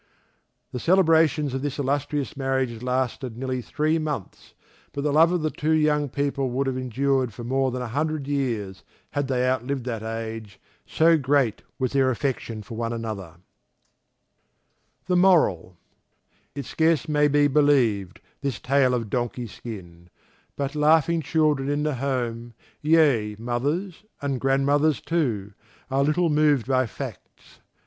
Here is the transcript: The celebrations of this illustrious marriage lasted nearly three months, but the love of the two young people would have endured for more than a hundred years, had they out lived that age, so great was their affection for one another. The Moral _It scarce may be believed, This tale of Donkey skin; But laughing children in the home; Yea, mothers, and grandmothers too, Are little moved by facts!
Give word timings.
The 0.71 0.79
celebrations 0.79 1.53
of 1.53 1.61
this 1.61 1.77
illustrious 1.77 2.35
marriage 2.35 2.81
lasted 2.81 3.37
nearly 3.37 3.61
three 3.61 3.99
months, 3.99 4.55
but 4.93 5.03
the 5.03 5.13
love 5.13 5.31
of 5.31 5.43
the 5.43 5.51
two 5.51 5.73
young 5.73 6.09
people 6.09 6.49
would 6.49 6.65
have 6.65 6.75
endured 6.75 7.35
for 7.35 7.43
more 7.43 7.69
than 7.69 7.83
a 7.83 7.87
hundred 7.87 8.27
years, 8.27 8.81
had 9.11 9.27
they 9.27 9.47
out 9.47 9.63
lived 9.63 9.83
that 9.83 10.01
age, 10.01 10.59
so 10.87 11.19
great 11.19 11.61
was 11.77 11.91
their 11.93 12.09
affection 12.09 12.63
for 12.63 12.75
one 12.75 12.91
another. 12.91 13.35
The 15.05 15.15
Moral 15.17 15.77
_It 16.55 16.65
scarce 16.65 17.07
may 17.07 17.27
be 17.27 17.47
believed, 17.47 18.21
This 18.41 18.59
tale 18.59 18.95
of 18.95 19.07
Donkey 19.11 19.45
skin; 19.45 20.09
But 20.55 20.73
laughing 20.73 21.21
children 21.21 21.69
in 21.69 21.83
the 21.83 21.93
home; 21.97 22.55
Yea, 22.81 23.35
mothers, 23.37 24.03
and 24.19 24.41
grandmothers 24.41 24.99
too, 24.99 25.53
Are 25.91 26.03
little 26.03 26.31
moved 26.31 26.65
by 26.65 26.87
facts! 26.87 27.59